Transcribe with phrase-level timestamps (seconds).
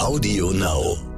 [0.00, 1.09] Audio Now.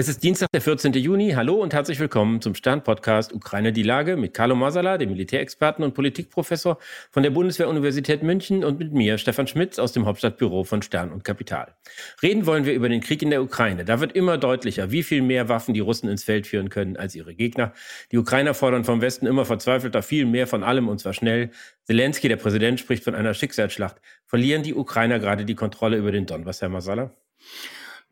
[0.00, 0.94] Es ist Dienstag, der 14.
[0.94, 1.32] Juni.
[1.32, 5.92] Hallo und herzlich willkommen zum Stern-Podcast Ukraine die Lage mit Carlo Masala, dem Militärexperten und
[5.92, 6.78] Politikprofessor
[7.10, 11.22] von der Bundeswehr-Universität München und mit mir, Stefan Schmitz, aus dem Hauptstadtbüro von Stern und
[11.22, 11.74] Kapital.
[12.22, 13.84] Reden wollen wir über den Krieg in der Ukraine.
[13.84, 17.14] Da wird immer deutlicher, wie viel mehr Waffen die Russen ins Feld führen können als
[17.14, 17.74] ihre Gegner.
[18.10, 21.50] Die Ukrainer fordern vom Westen immer verzweifelter viel mehr von allem und zwar schnell.
[21.84, 23.96] Zelensky, der Präsident, spricht von einer Schicksalsschlacht.
[24.24, 27.12] Verlieren die Ukrainer gerade die Kontrolle über den Donbass, Herr Masala?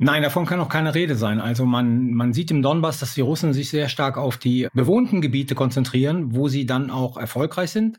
[0.01, 1.41] Nein, davon kann auch keine Rede sein.
[1.41, 5.21] Also man, man sieht im Donbass, dass die Russen sich sehr stark auf die bewohnten
[5.21, 7.99] Gebiete konzentrieren, wo sie dann auch erfolgreich sind,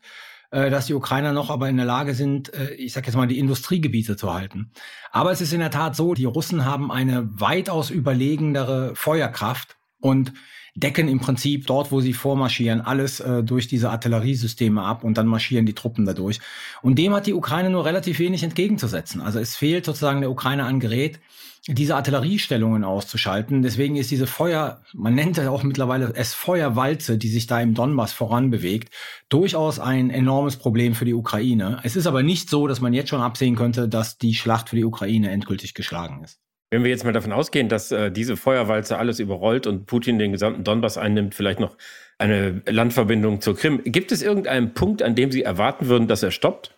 [0.51, 3.27] äh, dass die Ukrainer noch aber in der Lage sind, äh, ich sage jetzt mal,
[3.27, 4.71] die Industriegebiete zu halten.
[5.11, 10.33] Aber es ist in der Tat so, die Russen haben eine weitaus überlegendere Feuerkraft und
[10.75, 15.27] decken im Prinzip dort, wo sie vormarschieren, alles äh, durch diese Artilleriesysteme ab und dann
[15.27, 16.39] marschieren die Truppen dadurch.
[16.81, 19.21] Und dem hat die Ukraine nur relativ wenig entgegenzusetzen.
[19.21, 21.19] Also es fehlt sozusagen der Ukraine an Gerät,
[21.67, 23.61] diese Artilleriestellungen auszuschalten.
[23.61, 27.73] Deswegen ist diese Feuer, man nennt es auch mittlerweile es Feuerwalze, die sich da im
[27.73, 28.93] Donbass voranbewegt,
[29.27, 31.79] durchaus ein enormes Problem für die Ukraine.
[31.83, 34.77] Es ist aber nicht so, dass man jetzt schon absehen könnte, dass die Schlacht für
[34.77, 36.39] die Ukraine endgültig geschlagen ist.
[36.71, 40.31] Wenn wir jetzt mal davon ausgehen, dass äh, diese Feuerwalze alles überrollt und Putin den
[40.31, 41.75] gesamten Donbass einnimmt, vielleicht noch
[42.19, 46.31] eine Landverbindung zur Krim, gibt es irgendeinen Punkt, an dem Sie erwarten würden, dass er
[46.31, 46.75] stoppt?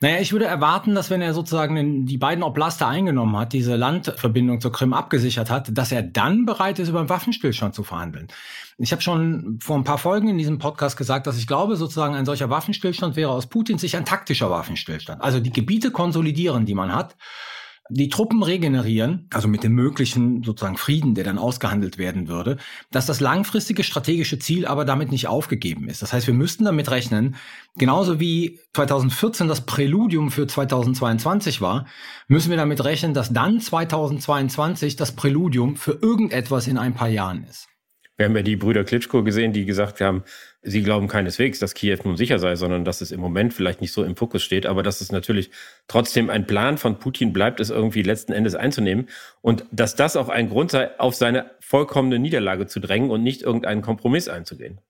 [0.00, 4.60] Naja, ich würde erwarten, dass wenn er sozusagen die beiden Oblaste eingenommen hat, diese Landverbindung
[4.60, 8.28] zur Krim abgesichert hat, dass er dann bereit ist, über einen Waffenstillstand zu verhandeln.
[8.76, 12.14] Ich habe schon vor ein paar Folgen in diesem Podcast gesagt, dass ich glaube, sozusagen
[12.14, 15.22] ein solcher Waffenstillstand wäre aus Putins Sicht ein taktischer Waffenstillstand.
[15.22, 17.16] Also die Gebiete konsolidieren, die man hat
[17.90, 22.56] die Truppen regenerieren, also mit dem möglichen sozusagen Frieden, der dann ausgehandelt werden würde,
[22.90, 26.00] dass das langfristige strategische Ziel aber damit nicht aufgegeben ist.
[26.00, 27.36] Das heißt, wir müssten damit rechnen,
[27.76, 31.86] genauso wie 2014 das Präludium für 2022 war,
[32.26, 37.44] müssen wir damit rechnen, dass dann 2022 das Präludium für irgendetwas in ein paar Jahren
[37.44, 37.68] ist.
[38.16, 40.22] Wir haben ja die Brüder Klitschko gesehen, die gesagt haben,
[40.62, 43.92] sie glauben keineswegs, dass Kiew nun sicher sei, sondern dass es im Moment vielleicht nicht
[43.92, 45.50] so im Fokus steht, aber dass es natürlich
[45.88, 49.08] trotzdem ein Plan von Putin bleibt, es irgendwie letzten Endes einzunehmen
[49.40, 53.42] und dass das auch ein Grund sei, auf seine vollkommene Niederlage zu drängen und nicht
[53.42, 54.80] irgendeinen Kompromiss einzugehen.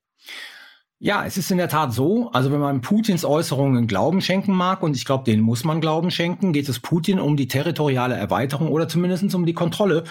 [1.01, 2.31] Ja, es ist in der Tat so.
[2.31, 6.11] Also wenn man Putins Äußerungen Glauben schenken mag, und ich glaube, denen muss man Glauben
[6.11, 10.05] schenken, geht es Putin um die territoriale Erweiterung oder zumindest um die Kontrolle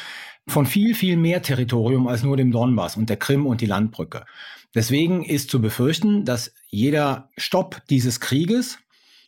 [0.47, 4.25] von viel, viel mehr Territorium als nur dem Donbass und der Krim und die Landbrücke.
[4.75, 8.79] Deswegen ist zu befürchten, dass jeder Stopp dieses Krieges,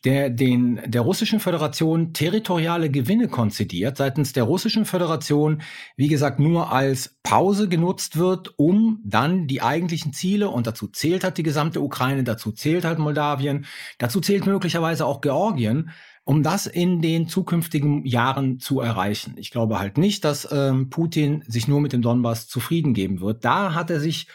[0.04, 5.62] der den der russischen Föderation territoriale Gewinne konzidiert, seitens der russischen Föderation,
[5.96, 11.24] wie gesagt, nur als Pause genutzt wird, um dann die eigentlichen Ziele, und dazu zählt
[11.24, 13.66] halt die gesamte Ukraine, dazu zählt halt Moldawien,
[13.98, 15.90] dazu zählt möglicherweise auch Georgien,
[16.26, 19.36] um das in den zukünftigen Jahren zu erreichen.
[19.38, 23.46] Ich glaube halt nicht, dass ähm, Putin sich nur mit dem Donbass zufrieden geben wird.
[23.46, 24.28] Da hat er sich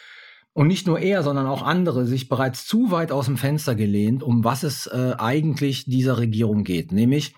[0.53, 4.23] und nicht nur er, sondern auch andere sich bereits zu weit aus dem Fenster gelehnt,
[4.23, 7.35] um was es äh, eigentlich dieser Regierung geht, nämlich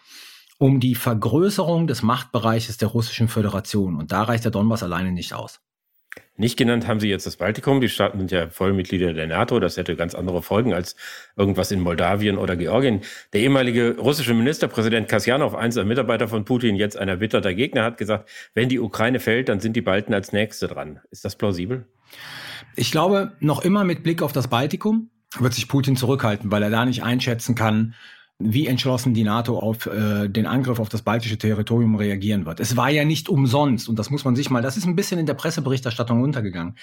[0.58, 3.96] um die Vergrößerung des Machtbereiches der Russischen Föderation.
[3.96, 5.60] Und da reicht der Donbass alleine nicht aus.
[6.36, 7.80] Nicht genannt haben sie jetzt das Baltikum.
[7.80, 9.60] Die Staaten sind ja Vollmitglieder der NATO.
[9.60, 10.96] Das hätte ganz andere Folgen als
[11.36, 13.02] irgendwas in Moldawien oder Georgien.
[13.32, 17.98] Der ehemalige russische Ministerpräsident Kasjanov, eins der Mitarbeiter von Putin, jetzt ein erbitterter Gegner, hat
[17.98, 21.00] gesagt, wenn die Ukraine fällt, dann sind die Balten als Nächste dran.
[21.10, 21.86] Ist das plausibel?
[22.76, 26.70] Ich glaube, noch immer mit Blick auf das Baltikum wird sich Putin zurückhalten, weil er
[26.70, 27.94] da nicht einschätzen kann,
[28.44, 32.60] wie entschlossen die NATO auf äh, den Angriff auf das baltische Territorium reagieren wird.
[32.60, 35.18] Es war ja nicht umsonst, und das muss man sich mal, das ist ein bisschen
[35.18, 36.76] in der Presseberichterstattung untergegangen.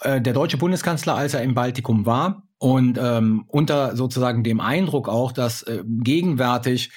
[0.00, 5.08] Äh, der deutsche Bundeskanzler, als er im Baltikum war und ähm, unter sozusagen dem Eindruck
[5.08, 6.90] auch, dass äh, gegenwärtig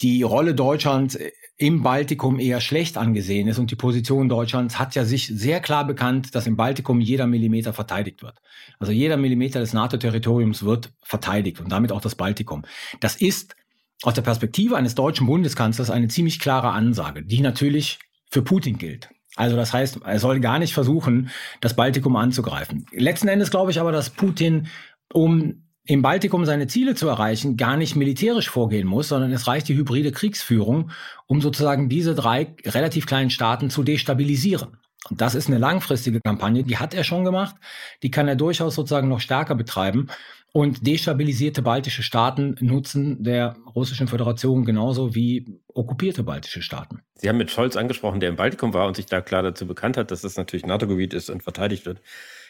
[0.00, 1.18] die Rolle Deutschlands
[1.58, 5.86] im Baltikum eher schlecht angesehen ist und die Position Deutschlands hat ja sich sehr klar
[5.86, 8.38] bekannt, dass im Baltikum jeder Millimeter verteidigt wird.
[8.78, 12.64] Also jeder Millimeter des NATO-Territoriums wird verteidigt und damit auch das Baltikum.
[13.00, 13.56] Das ist
[14.02, 18.00] aus der Perspektive eines deutschen Bundeskanzlers eine ziemlich klare Ansage, die natürlich
[18.30, 19.08] für Putin gilt.
[19.36, 21.30] Also das heißt, er soll gar nicht versuchen,
[21.62, 22.86] das Baltikum anzugreifen.
[22.92, 24.68] Letzten Endes glaube ich aber, dass Putin,
[25.12, 29.68] um im Baltikum seine Ziele zu erreichen, gar nicht militärisch vorgehen muss, sondern es reicht
[29.68, 30.90] die hybride Kriegsführung,
[31.26, 34.78] um sozusagen diese drei relativ kleinen Staaten zu destabilisieren.
[35.08, 37.54] Und das ist eine langfristige Kampagne, die hat er schon gemacht,
[38.02, 40.08] die kann er durchaus sozusagen noch stärker betreiben.
[40.52, 47.02] Und destabilisierte baltische Staaten nutzen der Russischen Föderation genauso wie okkupierte baltische Staaten.
[47.14, 49.96] Sie haben mit Scholz angesprochen, der im Baltikum war und sich da klar dazu bekannt
[49.96, 52.00] hat, dass das natürlich NATO-Gebiet ist und verteidigt wird.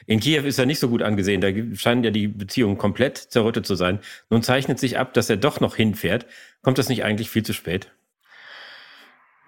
[0.06, 1.40] In Kiew ist er nicht so gut angesehen.
[1.40, 4.00] Da scheinen ja die Beziehungen komplett zerrüttet zu sein.
[4.30, 6.26] Nun zeichnet sich ab, dass er doch noch hinfährt.
[6.62, 7.90] Kommt das nicht eigentlich viel zu spät?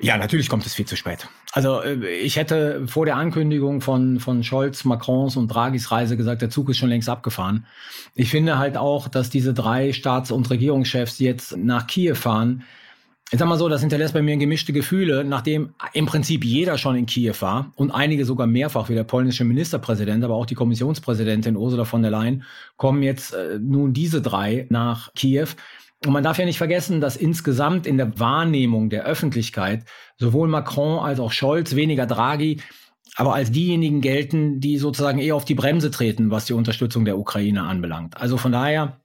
[0.01, 1.29] Ja, natürlich kommt es viel zu spät.
[1.53, 6.41] Also äh, ich hätte vor der Ankündigung von, von Scholz, Macrons und Draghis Reise gesagt,
[6.41, 7.67] der Zug ist schon längst abgefahren.
[8.15, 12.63] Ich finde halt auch, dass diese drei Staats- und Regierungschefs jetzt nach Kiew fahren.
[13.31, 16.97] Ich sag mal so, das hinterlässt bei mir gemischte Gefühle, nachdem im Prinzip jeder schon
[16.97, 21.55] in Kiew war und einige sogar mehrfach, wie der polnische Ministerpräsident, aber auch die Kommissionspräsidentin
[21.55, 22.45] Ursula von der Leyen,
[22.79, 25.49] kommen jetzt äh, nun diese drei nach Kiew.
[26.07, 29.85] Und man darf ja nicht vergessen, dass insgesamt in der Wahrnehmung der Öffentlichkeit
[30.17, 32.63] sowohl Macron als auch Scholz, weniger Draghi,
[33.17, 37.19] aber als diejenigen gelten, die sozusagen eher auf die Bremse treten, was die Unterstützung der
[37.19, 38.17] Ukraine anbelangt.
[38.17, 39.01] Also von daher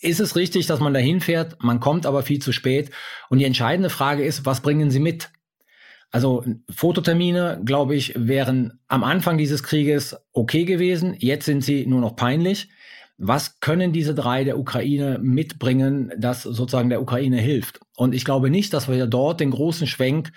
[0.00, 2.90] ist es richtig, dass man dahin fährt, man kommt aber viel zu spät.
[3.28, 5.30] Und die entscheidende Frage ist, was bringen Sie mit?
[6.10, 11.14] Also Fototermine, glaube ich, wären am Anfang dieses Krieges okay gewesen.
[11.18, 12.70] Jetzt sind sie nur noch peinlich.
[13.18, 17.80] Was können diese drei der Ukraine mitbringen, das sozusagen der Ukraine hilft?
[17.96, 20.32] Und ich glaube nicht, dass wir dort den großen Schwenk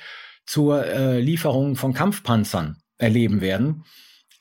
[0.45, 3.83] zur äh, Lieferung von Kampfpanzern erleben werden.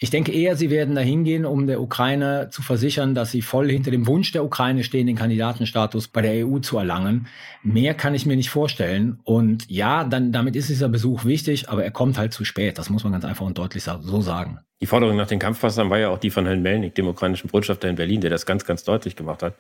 [0.02, 3.70] Ich denke eher, sie werden dahin gehen, um der Ukraine zu versichern, dass sie voll
[3.70, 7.26] hinter dem Wunsch der Ukraine stehen, den Kandidatenstatus bei der EU zu erlangen.
[7.62, 9.20] Mehr kann ich mir nicht vorstellen.
[9.25, 12.79] Und ja, dann, damit ist dieser Besuch wichtig, aber er kommt halt zu spät.
[12.79, 14.61] Das muss man ganz einfach und deutlich so sagen.
[14.81, 17.91] Die Forderung nach den Kampfpanzern war ja auch die von Herrn Melnik, dem ukrainischen Botschafter
[17.91, 19.56] in Berlin, der das ganz, ganz deutlich gemacht hat.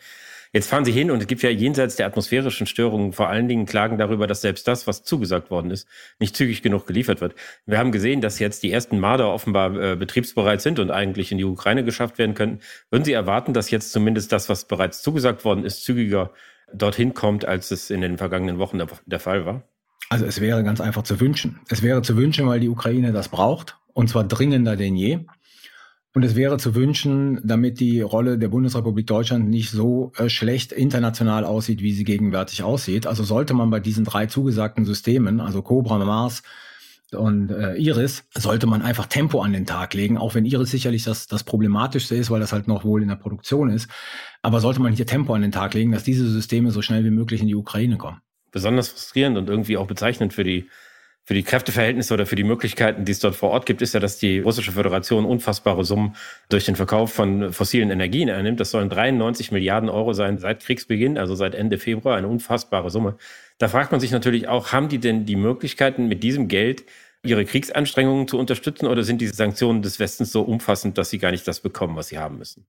[0.52, 3.66] Jetzt fahren Sie hin und es gibt ja jenseits der atmosphärischen Störungen vor allen Dingen
[3.66, 5.86] Klagen darüber, dass selbst das, was zugesagt worden ist,
[6.18, 7.36] nicht zügig genug geliefert wird.
[7.66, 11.38] Wir haben gesehen, dass jetzt die ersten Marder offenbar äh, betriebsbereit sind und eigentlich in
[11.38, 12.60] die Ukraine geschafft werden könnten.
[12.90, 16.32] Würden Sie erwarten, dass jetzt zumindest das, was bereits zugesagt worden ist, zügiger
[16.72, 19.62] dorthin kommt, als es in den vergangenen Wochen der, der Fall war?
[20.08, 21.60] Also es wäre ganz einfach zu wünschen.
[21.68, 25.20] Es wäre zu wünschen, weil die Ukraine das braucht, und zwar dringender denn je.
[26.12, 30.72] Und es wäre zu wünschen, damit die Rolle der Bundesrepublik Deutschland nicht so äh, schlecht
[30.72, 33.06] international aussieht, wie sie gegenwärtig aussieht.
[33.06, 36.42] Also sollte man bei diesen drei zugesagten Systemen, also Cobra, Mars
[37.12, 41.04] und äh, Iris, sollte man einfach Tempo an den Tag legen, auch wenn Iris sicherlich
[41.04, 43.88] das, das Problematischste ist, weil das halt noch wohl in der Produktion ist.
[44.42, 47.10] Aber sollte man hier Tempo an den Tag legen, dass diese Systeme so schnell wie
[47.10, 48.20] möglich in die Ukraine kommen.
[48.50, 50.68] Besonders frustrierend und irgendwie auch bezeichnend für die
[51.24, 54.00] für die Kräfteverhältnisse oder für die Möglichkeiten, die es dort vor Ort gibt, ist ja,
[54.00, 56.16] dass die russische Föderation unfassbare Summen
[56.48, 58.58] durch den Verkauf von fossilen Energien einnimmt.
[58.58, 63.16] Das sollen 93 Milliarden Euro sein seit Kriegsbeginn, also seit Ende Februar, eine unfassbare Summe.
[63.58, 66.84] Da fragt man sich natürlich auch, haben die denn die Möglichkeiten, mit diesem Geld
[67.22, 71.30] ihre Kriegsanstrengungen zu unterstützen oder sind diese Sanktionen des Westens so umfassend, dass sie gar
[71.30, 72.66] nicht das bekommen, was sie haben müssen?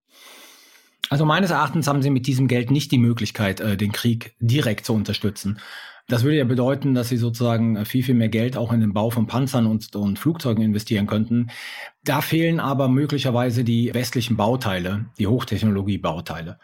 [1.09, 4.85] Also meines Erachtens haben sie mit diesem Geld nicht die Möglichkeit, äh, den Krieg direkt
[4.85, 5.59] zu unterstützen.
[6.11, 9.11] Das würde ja bedeuten, dass sie sozusagen viel, viel mehr Geld auch in den Bau
[9.11, 11.47] von Panzern und, und Flugzeugen investieren könnten.
[12.03, 16.59] Da fehlen aber möglicherweise die westlichen Bauteile, die Hochtechnologie-Bauteile.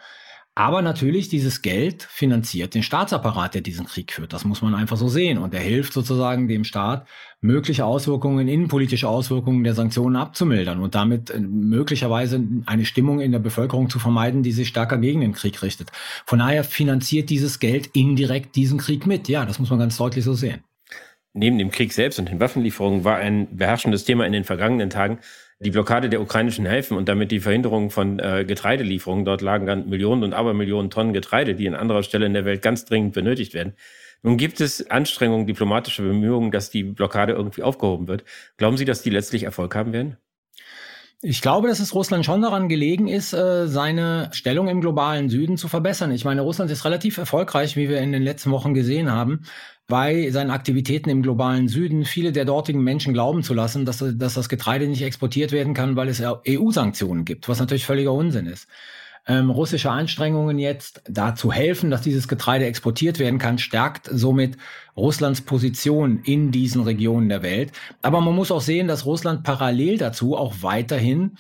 [0.58, 4.34] Aber natürlich, dieses Geld finanziert den Staatsapparat, der diesen Krieg führt.
[4.34, 5.38] Das muss man einfach so sehen.
[5.38, 7.08] Und er hilft sozusagen dem Staat,
[7.42, 13.38] mögliche Auswirkungen, innenpolitische Auswirkungen der Sanktionen abzumildern und damit äh, möglicherweise eine Stimmung in der
[13.38, 15.92] Bevölkerung zu vermeiden, die sich stärker gegen den Krieg richtet.
[16.26, 19.28] Von daher finanziert dieses Geld indirekt diesen Krieg mit.
[19.28, 20.64] Ja, das muss man ganz deutlich so sehen.
[21.34, 25.20] Neben dem Krieg selbst und den Waffenlieferungen war ein beherrschendes Thema in den vergangenen Tagen
[25.60, 29.26] die Blockade der ukrainischen Häfen und damit die Verhinderung von äh, Getreidelieferungen.
[29.26, 32.62] Dort lagen dann Millionen und Abermillionen Tonnen Getreide, die an anderer Stelle in der Welt
[32.62, 33.74] ganz dringend benötigt werden.
[34.24, 38.24] Nun gibt es Anstrengungen, diplomatische Bemühungen, dass die Blockade irgendwie aufgehoben wird.
[38.58, 40.18] Glauben Sie, dass die letztlich Erfolg haben werden?
[41.22, 45.58] Ich glaube, dass es Russland schon daran gelegen ist, äh, seine Stellung im globalen Süden
[45.58, 46.12] zu verbessern.
[46.12, 49.42] Ich meine, Russland ist relativ erfolgreich, wie wir in den letzten Wochen gesehen haben,
[49.88, 54.34] bei seinen Aktivitäten im globalen Süden viele der dortigen Menschen glauben zu lassen, dass, dass
[54.34, 58.68] das Getreide nicht exportiert werden kann, weil es EU-Sanktionen gibt, was natürlich völliger Unsinn ist.
[59.30, 64.58] Ähm, russische Anstrengungen jetzt dazu helfen, dass dieses Getreide exportiert werden kann, stärkt somit
[64.96, 67.72] Russlands Position in diesen Regionen der Welt.
[68.02, 71.38] Aber man muss auch sehen, dass Russland parallel dazu auch weiterhin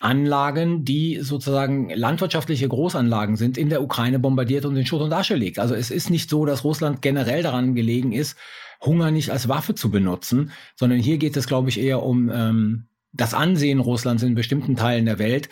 [0.00, 5.34] Anlagen, die sozusagen landwirtschaftliche Großanlagen sind, in der Ukraine bombardiert und in Schutt und Asche
[5.34, 5.58] legt.
[5.58, 8.36] Also es ist nicht so, dass Russland generell daran gelegen ist,
[8.80, 12.86] Hunger nicht als Waffe zu benutzen, sondern hier geht es, glaube ich, eher um ähm,
[13.12, 15.48] das Ansehen Russlands in bestimmten Teilen der Welt,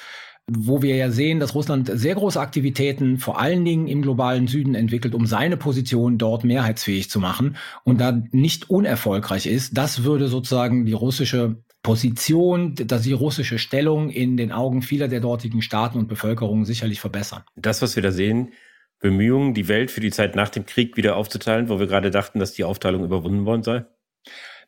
[0.49, 4.77] wo wir ja sehen, dass Russland sehr große Aktivitäten vor allen Dingen im globalen Süden
[4.77, 9.77] entwickelt, um seine Position dort mehrheitsfähig zu machen und da nicht unerfolgreich ist.
[9.77, 11.57] Das würde sozusagen die russische
[11.87, 16.99] Position, dass die russische Stellung in den Augen vieler der dortigen Staaten und Bevölkerung sicherlich
[16.99, 17.45] verbessern.
[17.55, 18.53] Das, was wir da sehen,
[18.99, 22.41] Bemühungen, die Welt für die Zeit nach dem Krieg wieder aufzuteilen, wo wir gerade dachten,
[22.41, 23.85] dass die Aufteilung überwunden worden sei?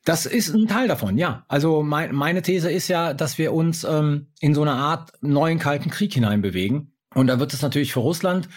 [0.05, 1.45] Das ist ein Teil davon, ja.
[1.49, 5.59] Also mein, meine These ist ja, dass wir uns ähm, in so eine Art neuen
[5.59, 6.93] Kalten Krieg hineinbewegen.
[7.17, 8.49] Und da wird es natürlich für Russland,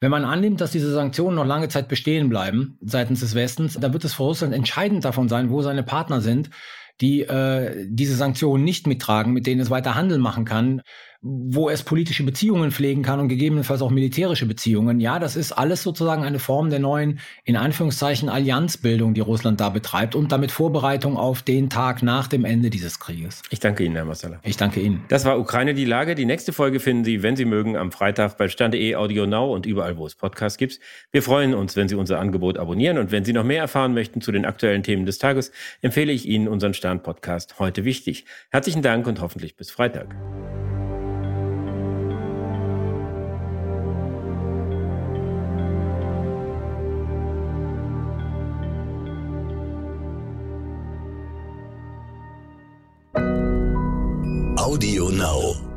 [0.00, 3.94] wenn man annimmt, dass diese Sanktionen noch lange Zeit bestehen bleiben seitens des Westens, da
[3.94, 6.50] wird es für Russland entscheidend davon sein, wo seine Partner sind,
[7.00, 10.82] die äh, diese Sanktionen nicht mittragen, mit denen es weiter Handel machen kann
[11.22, 15.00] wo es politische Beziehungen pflegen kann und gegebenenfalls auch militärische Beziehungen.
[15.00, 19.68] Ja, das ist alles sozusagen eine Form der neuen, in Anführungszeichen, Allianzbildung, die Russland da
[19.68, 23.42] betreibt und damit Vorbereitung auf den Tag nach dem Ende dieses Krieges.
[23.50, 24.40] Ich danke Ihnen, Herr Massala.
[24.44, 25.04] Ich danke Ihnen.
[25.08, 26.14] Das war Ukraine die Lage.
[26.14, 29.66] Die nächste Folge finden Sie, wenn Sie mögen, am Freitag bei Stande.de, Audio Now und
[29.66, 30.80] überall, wo es Podcasts gibt.
[31.12, 34.22] Wir freuen uns, wenn Sie unser Angebot abonnieren und wenn Sie noch mehr erfahren möchten
[34.22, 38.24] zu den aktuellen Themen des Tages, empfehle ich Ihnen unseren Stern-Podcast heute wichtig.
[38.50, 40.14] Herzlichen Dank und hoffentlich bis Freitag.
[55.00, 55.69] You Now.